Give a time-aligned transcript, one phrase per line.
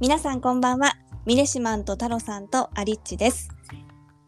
[0.00, 0.92] 皆さんこんばんは。
[1.26, 3.48] ミレシマンと太郎さんとアリッチです。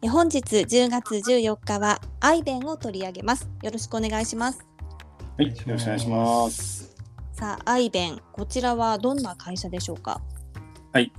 [0.01, 3.49] え本日10月14日はアイベンを取り上げます。
[3.63, 4.67] よろしくお願いします。
[5.37, 6.93] はい、よろしくお願いします。
[7.31, 10.21] さあアイベンこちらはどんな会社でしょうか？
[10.91, 11.13] はい、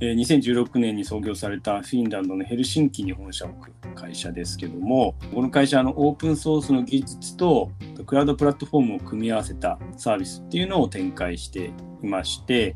[0.00, 7.70] えー2016年に創業されたフィンランドのヘルシンキに本社を置く会社ですけども、この会社はあのオープンソースの技術と
[8.04, 11.70] クラウドプラットフォームを組み合わせたサービスっていうのを展開して
[12.02, 12.74] いまして、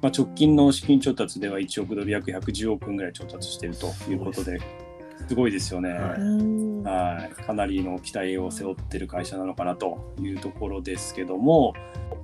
[0.00, 4.60] まあ、直近の資金調達では1億ドル約110億円ぐらい調達しているということで、
[5.26, 5.90] すごいですよね。
[5.90, 11.74] はい、かなりの期待を背負ってる会社なのかなというところですけども、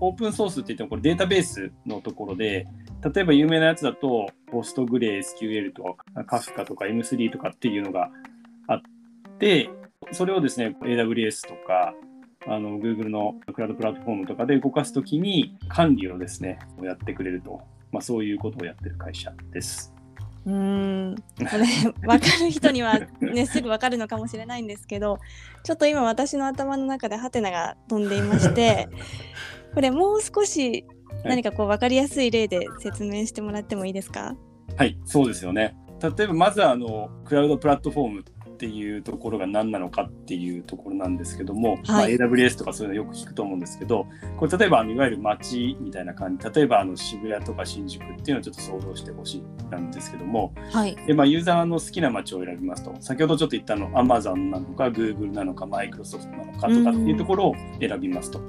[0.00, 2.66] オープンソースって言ってもこれデータベースのところで、
[3.12, 8.10] 例えば有名なやつだと、ポストグレー SQL とか、カフカとか M3 とかっていうのが
[8.68, 8.80] あっ
[9.38, 9.68] て、
[10.12, 11.94] それをですね、AWS とか、
[12.46, 17.60] あの Google のクラウドプラットフォームとかで動かすときに管理をですね、やってくれると、
[17.90, 19.94] まあ、そういうことをやってる会社です。
[20.46, 20.52] うー
[21.12, 21.22] んこ
[21.56, 21.64] れ
[22.06, 25.18] 分かる人にはね すぐ分かるのかもしれないんですけど
[25.62, 28.86] ちょっと今私の頭の中でハテナが飛んでいまして
[29.74, 30.84] これもう少し
[31.24, 34.36] 何かこう分かりやすい例で説明してもらってもいいですか？
[34.76, 35.74] はい、そうですよね。
[36.02, 38.24] 例えばまずはあのクラウドプラットフォーム
[38.54, 58.40] っていうところが何なのかっていうところなんですけども、はいまあ、AWS とかそういうのよく聞くと思うんですけどこれ例えばいわゆる街みたいな感じ例えばあの渋谷とか新宿っていうのをちょっと想像してほしいなんですけどもはいで、まあ、ユーザーの好きな街を選びますと先ほどちょっと言ったの Amazon なのか Google なのか Microsoft なのかとかっていうところを選びますと。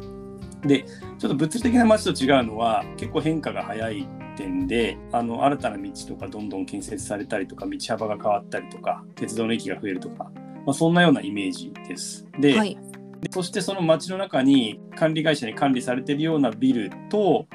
[0.64, 0.83] で
[1.20, 10.31] ちょっと物理的な街と違うのは結構変化が早い点であの新たな道とかどんどん建設されたりとか道幅が変わったりとか鉄道の駅が増えるとか、
[10.66, 12.25] まあ、そんなようなイメージです。
[12.39, 12.77] で,、はい
[13.22, 17.47] でそしてその街の中に管理会社に管理されているようなビルと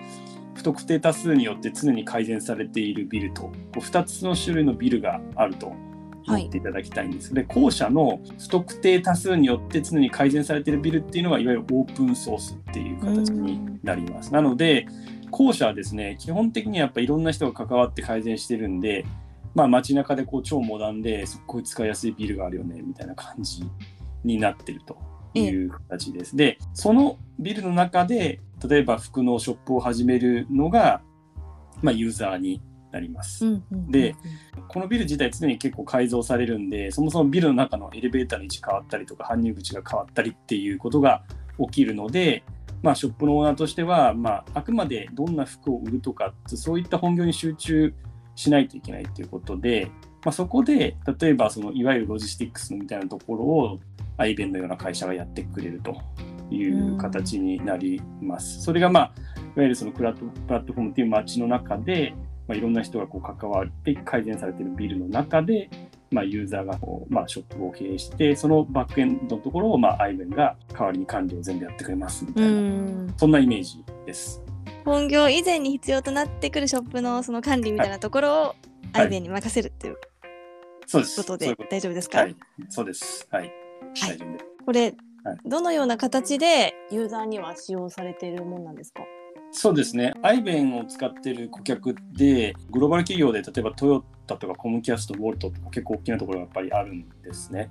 [0.55, 5.73] 不特定多数によって常に改善されているビルとこう2つの種類のビルがあると
[6.27, 7.33] 思っていただきたいんです。
[7.33, 14.33] で後者の不特定多数によって常に改善されているビルっていうのがいわゆるオープンソースっていう形になります。
[14.33, 14.87] なので
[15.31, 19.05] 後者はですね基本的にやっぱいろんな人が関わって改善してるんで、
[19.55, 23.65] まあ、街中でこう超モダンですっごい使いやすいビルがあるよねみたいな感じ
[24.25, 24.99] になってると
[25.35, 26.37] いう形です。
[26.37, 31.03] でそのビルの中で例えば服のショップを始めるのが、
[31.83, 32.61] まあ、ユーザーに
[32.93, 33.61] なります。
[33.89, 34.17] で
[34.69, 41.23] このビル自体常に結構改造されるんでそもそもビルの中のエレベーターの位置変わったりとか搬入口が変わったりっていうことが
[41.59, 42.43] 起きるので、
[42.83, 47.95] まあ、ショップのオーナーとしては、まあ、あくまでどんな服を売るとかそういった本業に集中
[48.35, 49.91] しないといけないということで、
[50.25, 53.81] まあ、そこで例えばそのいわゆるロジスティックスみたいなところを
[54.17, 55.97] アイベンのような会社がやってくれると
[56.51, 58.63] いう形になります。
[58.63, 62.15] それが、まあ、いわゆるそのクラットプラットフォームっていう街の中で、
[62.49, 65.71] まあ、いろんな人がこう関わって改善されているビルの中で、
[66.11, 74.43] まあ、ユーザーがこう、まあ、ショップを経営してそのバックエンドのところを、まあ、アイベンが代わりに管理を全部やってくれますみたういな、んそんなイメージです。
[74.85, 78.55] 本業以前に必要となってくるショップのその管理みたいなところを
[78.93, 79.97] アイベンに任せるっていう
[80.87, 81.21] そうです。
[81.23, 82.37] ことで大丈夫ですか、とはい、
[82.71, 83.29] そうです。
[83.31, 83.43] はい。
[83.43, 83.53] はい
[84.01, 84.45] 大丈夫です。
[84.67, 89.03] これ、はいどのような形でユーザーには使用されているものなんですか？
[89.53, 90.15] そうですね。
[90.23, 97.69] アイベンを使っている顧客で、グローバル企業で例えばトヨタとかコムキャスト、ウォルトとか結構大きなところがやっぱりあるんですね。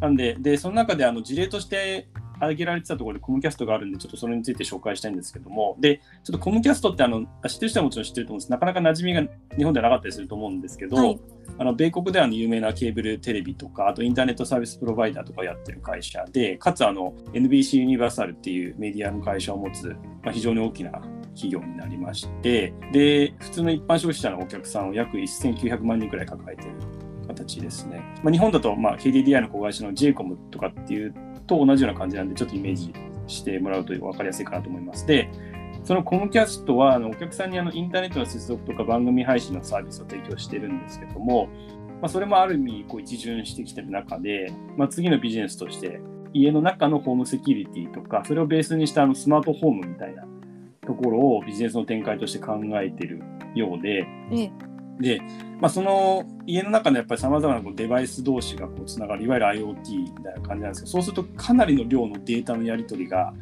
[0.00, 2.08] なんで、でその中であの事例として
[2.38, 8.50] 挙げられてたところでコムキャストがあるんで、ちょっとそれについて紹介したいんですけども、で、ちょっとコムキャストってあの知ってる人はもちろん知ってると思うんです。
[8.50, 11.20] なかなか馴染みが日本ではなかったりすると思うんですけど、はい。
[11.58, 19.88] あの米国では有名なケーブルテレビとか、あとインターネットサービスプロバイダーとかをやってる会社で、かつあの NBC ユニバーサルっていうメディアの会社を持つ、
[20.22, 20.90] まあ、非常に大きな
[21.36, 26.76] 企業になりまして、で、普通の一般消費者のお客さんを約1900万人くらい抱えている
[27.28, 28.02] 形ですね。
[28.22, 31.14] まあ、日本だと、まあ、KDDI の子会社の JCOM とかっていう
[31.46, 32.92] と同じような感じなんで、ちょっとイメージ
[33.26, 35.06] してもらうと分かりやすいかなと思います。
[35.06, 35.30] で、
[35.86, 41.46] そのコムキャストはあのお客さんにあのインターネットの接続とか番組配信のサービスを提供してるんですけども、
[42.02, 46.00] まあ、それもある意味こう一巡してきてる中で、まあ、次のビジネスとして
[46.32, 50.24] 家の中のホームセキュリティとかそれをベースにしたあのスマートホームみたいな
[50.84, 53.22] ところをビジネスの展開として考えてる
[53.54, 54.06] ようで
[55.00, 55.20] で、
[55.60, 63.32] まあ、その家の中のやっぱりさまざまなこうデバイス同士がこうつながるいわゆる IoT みたいな感じなんですけどそうするとかなりの量のデータのやり取りが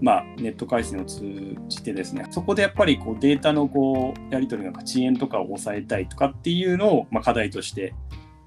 [0.00, 1.22] まあ、ネット回線を通
[1.68, 7.94] じてですねそこでやっぱりこうデータのこうやり取りの遅延とかを抑えたいとかっていうのを、まあ、課題として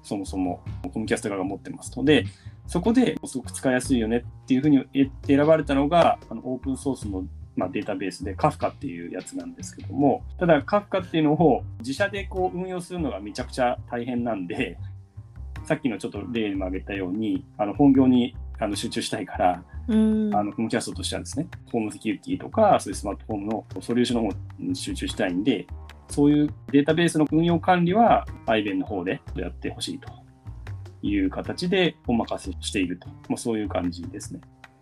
[0.02, 0.62] そもそも
[0.92, 1.96] コムキャスト側が持ってます。
[1.96, 2.24] ので
[2.66, 4.84] そこですごく使いやすいよねっていうふうに
[5.26, 7.24] 選ばれたのがあのオープンソースの
[7.56, 14.78] まあ、データベースで Kafka っていうやつなんですけども、ただ Kafka っていうのを自社でこう運用するのがめちゃくちゃ大変なんで、
[15.64, 25.66] さっきのちょっと例にも挙げたように、あの本業にあの集中したいから、うんあのコムキャストとしてはですね、ホームセキュリティとか、そういうスマートフォームのソリューションの方に集中したいんで、
[26.08, 30.10] そういうデータベースの運用管理は iBen の方でやってほしいと
[31.02, 34.40] いう形でお任せしていると、まあ、そういう感じですね。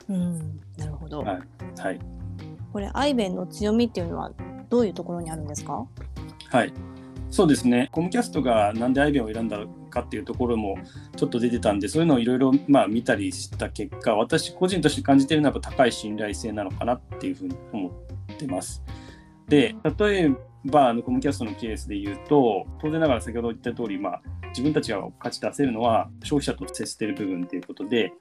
[0.08, 1.20] うん、なるほど。
[1.20, 1.80] はい。
[1.80, 1.98] はい。
[2.72, 4.32] これアイベンの強みっていうのは
[4.69, 5.86] どういうところにあるんですか？
[6.50, 6.72] はい。
[7.30, 7.88] そうですね。
[7.92, 9.58] コムキャストがなんで iBen を選んだ
[9.88, 10.76] かっていうところも
[11.16, 18.82] ちょっと出てたんで、そういうのをいろいろまあ見たりした結果、私個人として感じているのはやっぱ高い信頼性なのかなっていうふうに思ってます。
[19.48, 20.30] で、例え
[20.66, 28.12] ばあのコムキャストのケースで言うと、当然ながら先ほど言った通り、まあ自分たちが価値出せるのは消費者と接している部分ということで、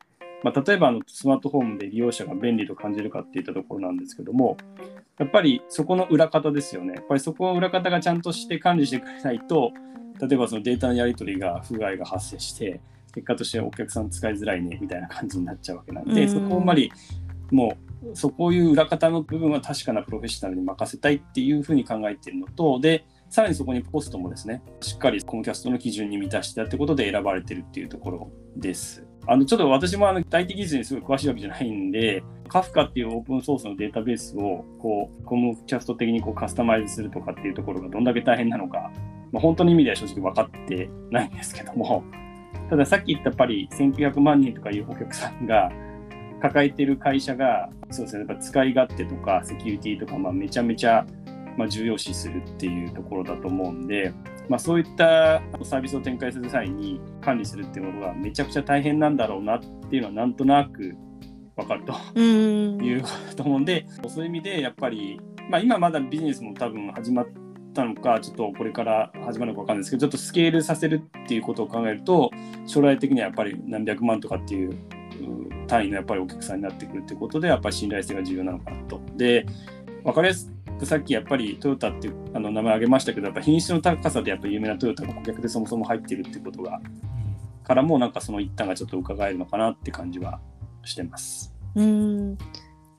[0.43, 4.57] まあ、例えばあのスマートフォームで利用者が便利と感じるかっていったところなんですけども、
[5.19, 6.95] やっぱりそこの裏方ですよね。
[6.95, 9.71] やっぱりそこの裏方がちゃんとして管理してくれないと、
[10.19, 12.81] 例えばそのデータのやり取りが不具合が発生して、
[13.13, 16.91] 結果としてお客さん使いづらいねみたいな感じになっちゃうわけなんで、うんそこをあんまり
[17.51, 29.05] もう、そこういう裏方の部分は確かなプロフェッショナルに任せたいっていうふうに考えているのと、で、さらにそこにポストもですね、しっかりコムキャストの基準に満たしてたってことで選ばれてるっていうところです。
[29.27, 38.91] あのちょっと私もあの具体技術にすごい詳しいわけじゃないんで、カフカっていうオープンソースのデータベースをこうコムキャスト的にこうカスタマイズするとかっていうところがどんだけ大変なのか、
[39.31, 42.03] まあ、本当の意味では正直分かってないんですけども、
[42.69, 45.71] たださっき言ったやっぱり1900万人とかいうお客さんが
[46.41, 51.05] 抱えてる会社が、そうですね、やっぱ使い勝手とかセキュリティとか、まあ、めちゃめちゃ
[51.55, 54.11] まあ重要視するっていうところだと思うんで、
[54.49, 59.59] まあ、そういったサービスを展開する際に管理するっていうことがめちゃくちゃ大変なんだろうなっ
[59.89, 60.95] ていうのはなんとなく
[61.55, 62.83] 分かるとうん。
[62.83, 67.27] いうことと思うんで、そういう意味でやっぱり、まあ、今まだビジネスも多分始まっ
[67.73, 72.31] たのかちょっとこれから始まるのか分かんないですけどちょっとスケールさせるっていうことを考えると
[72.67, 79.01] 将来的にはやっぱり何百万とかっていうう単位のやっぱりお客さんになってくるっていうことでやっぱり信頼性が重要なのかなと。
[79.15, 79.45] で
[80.03, 80.51] 分かりやす
[80.81, 86.81] くさっきやっぱりトヨタっていうあの名前挙げましたけどやっぱ品質の高さでやっぱ有名なトヨタが顧客でそもそも入ってるってことが
[87.63, 90.39] からもなんかその一端がちょっと伺えるのかなって感じは
[90.83, 91.53] してます。
[91.75, 92.37] うん。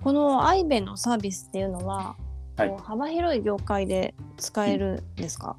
[0.03, 2.17] このアイベンのサービスっていうのは、
[2.57, 5.57] はい幅広い業界で使えるんですか？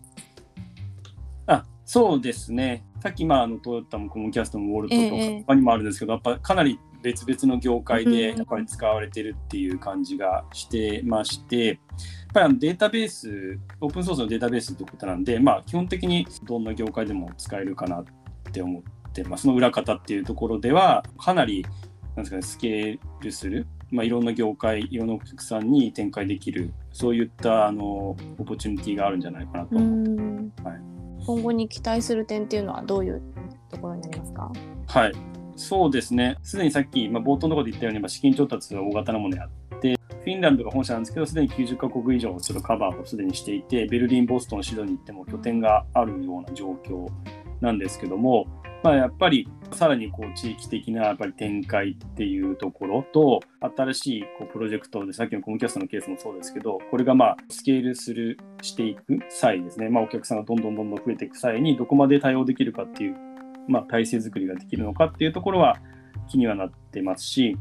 [1.48, 2.86] あそうですね。
[3.02, 11.78] さっき、まあ、あのトヨタもコムキャストもウォルトとかええ他にもあるんですけど、やっぱかなり別々の業界でうんやっぱり使われてるっていう感じがしてまして、やっ
[12.34, 18.06] ぱりあのデータベース、オープンソースのデータベースということなんで、まあ、基本的にどんな業界でも使えるかなっ
[18.52, 19.44] て思ってます。
[19.44, 21.66] その裏方っていうところでは、かなり
[22.16, 28.16] なんですかね、スケールする、まあ、いろんな業界、いろんなお客さんに展開できる、そういったあのオ
[28.46, 30.54] ポチュニティがあるんじゃないかなとう思ってん。
[30.64, 30.82] はい
[31.26, 33.22] 今後に期待する点っていうのはどういう
[33.70, 34.52] ところになりますか？
[34.88, 35.14] はい、
[35.56, 47.08] そうですね、すでにさっき、まあ、冒頭のところで言ったように、まあ資金調達は大型なものやって、フィンランドが本社なんですけど、すでに90カ国以上ちょっとカバーをすでにしていて、ベルリン、ボストン、シドニー行っても拠点があるような状況
[47.62, 48.48] なんですけども、
[48.84, 53.40] まあ、やっぱりさらにこう地域的なやっぱり展開っていうところと、
[53.76, 63.16] 新しいこうプロジェクトで、さっきのコムキャストのケースもそうですけど、これがまあスケールする、していく際ですね、まあ、お客さんがどんどんどんどん増えていく際に、どこまで対応できるかっていう
[63.68, 65.78] まあ、体制作りができるのかっていうところは
[66.30, 67.58] 気にはなってますし、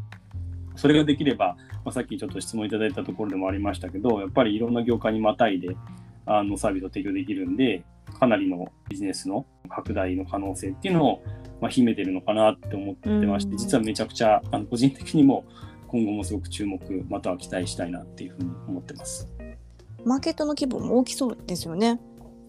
[0.76, 5.76] それができれば、まあ、さっきちょっと質問いただいたところでもありましたけど、やっぱりいろんな業界にまたいで
[6.26, 7.84] あのサービスを提供できるんで、
[8.18, 11.22] かなりのビジネスの拡大の可能性っていうのを、
[11.60, 15.44] まあ、秘めてるのかなって思ってまして、うん実はめちゃくちゃあの個人的にも
[15.88, 19.28] 今後もすごく注目、または期待したいなっていうふうに思ってます。
[20.04, 22.00] マーケットの規模も大きそうですよね。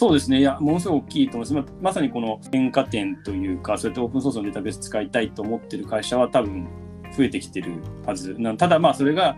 [0.04, 1.72] そうですね、いや、ものすごく大きいと思います。
[1.82, 6.68] ままさにこの変化点というか、そうやってオープンソースのデータベース使いたいと思ってる会社は多分
[7.16, 7.74] 増えてきてる
[8.06, 8.36] はず。
[8.38, 9.36] なただまあそれがや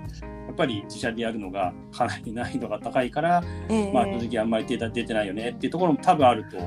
[0.51, 3.93] っぱり自社でやるのがかなり難易度が高いから、ええ。
[3.93, 6.57] まあ正直あんまりデータ出てないよねっていうところも多分あると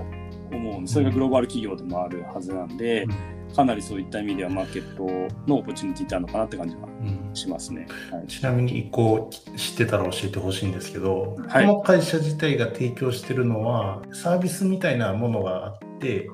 [0.56, 3.06] 思うそれがグローバル企業でもあるはずなんで、
[3.54, 5.04] かなりそういった意味ではマーケット
[5.46, 7.86] のオポチュニティってあるのかなって感じはうんしますね。
[8.10, 11.66] はい、ちなみに一個知ってたら教えてほしいんですけど、はい。
[11.66, 16.30] この会社自体が提供してるのはサービスみたいなものがあって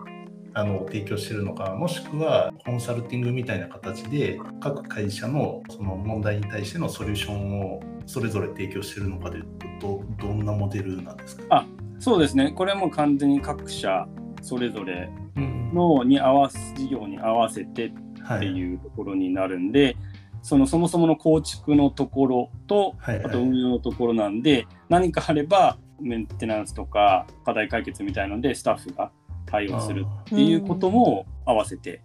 [0.55, 9.41] あの提供してるのかもしくはコンサルティングみたいな形で各会社のその問題に対してのソリューションをそれぞれ提供してるのかで
[9.81, 11.67] どどんなモデルなんですか、あ
[11.99, 14.07] そうですね、これはもう完全に各社
[14.43, 15.73] それぞれうん。
[15.75, 19.97] のに合わす事業に合わせてはっていうところになるんで、
[20.45, 29.11] そのそもそもの構築のところと、はいはいあと運用のところなんで、何かあればメンテナンスとか課題解決みたいのでスタッフが
[29.47, 32.03] 対応するっていうことも合わせて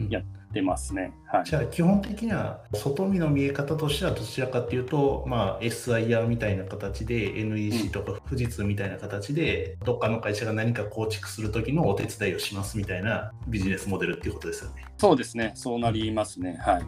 [0.00, 1.12] うんやってますね。
[1.26, 1.44] はい。
[1.44, 14.84] じゃあ基本的には外見の見え方としてはどちらかというと、まあ、SIR みたいな形で NEC とか富士通みたいな形でどっかの会社が何か構築する時のお手伝いをしますみたいなビジネスモデルっていうことですよね。
[14.98, 15.52] そうですね。
[15.56, 16.56] そうなりますね。
[16.60, 16.82] はい。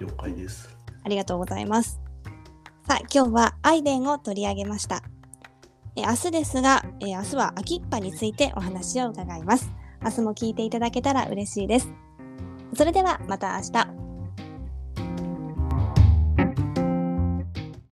[0.00, 0.74] 了解です。
[1.04, 2.00] ありがとうございます。
[2.86, 5.02] さあ、今日はアイデンを取り上げました。
[5.96, 9.70] え明日ですが、え明日は秋っぱについてお話を伺います。
[10.02, 11.88] 明日も聞いていただけたら嬉しいです。
[12.74, 13.97] それではまた明日。